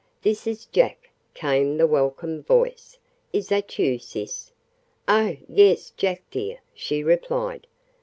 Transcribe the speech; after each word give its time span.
"This 0.23 0.47
is 0.47 0.65
Jack," 0.65 1.11
came 1.35 1.77
the 1.77 1.85
welcome 1.85 2.41
voice. 2.41 2.97
"Is 3.31 3.49
that 3.49 3.77
you, 3.77 3.99
sis?" 3.99 4.51
"Oh, 5.07 5.37
yes, 5.47 5.91
Jack, 5.95 6.23
dear!" 6.31 6.57
she 6.73 7.03
replied. 7.03 7.67